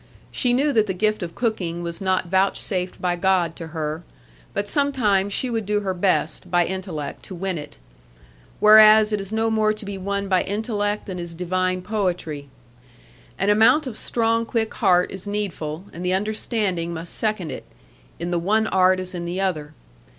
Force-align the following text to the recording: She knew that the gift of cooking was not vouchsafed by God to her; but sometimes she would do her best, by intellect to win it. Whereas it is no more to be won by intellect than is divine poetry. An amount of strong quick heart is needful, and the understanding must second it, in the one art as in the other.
She 0.31 0.51
knew 0.51 0.73
that 0.73 0.87
the 0.87 0.95
gift 0.95 1.21
of 1.21 1.35
cooking 1.35 1.83
was 1.83 2.01
not 2.01 2.25
vouchsafed 2.25 2.99
by 2.99 3.15
God 3.15 3.55
to 3.57 3.67
her; 3.67 4.01
but 4.51 4.67
sometimes 4.67 5.31
she 5.31 5.47
would 5.47 5.67
do 5.67 5.81
her 5.81 5.93
best, 5.93 6.49
by 6.49 6.65
intellect 6.65 7.21
to 7.25 7.35
win 7.35 7.59
it. 7.59 7.77
Whereas 8.59 9.13
it 9.13 9.21
is 9.21 9.31
no 9.31 9.51
more 9.51 9.73
to 9.73 9.85
be 9.85 9.99
won 9.99 10.27
by 10.27 10.41
intellect 10.41 11.05
than 11.05 11.19
is 11.19 11.35
divine 11.35 11.83
poetry. 11.83 12.49
An 13.37 13.51
amount 13.51 13.85
of 13.85 13.95
strong 13.95 14.43
quick 14.43 14.73
heart 14.73 15.11
is 15.11 15.27
needful, 15.27 15.85
and 15.93 16.03
the 16.03 16.13
understanding 16.13 16.95
must 16.95 17.13
second 17.13 17.51
it, 17.51 17.65
in 18.17 18.31
the 18.31 18.39
one 18.39 18.65
art 18.65 18.99
as 18.99 19.13
in 19.13 19.25
the 19.25 19.39
other. 19.39 19.75